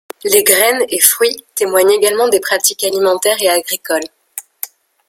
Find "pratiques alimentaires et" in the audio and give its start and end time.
2.39-3.49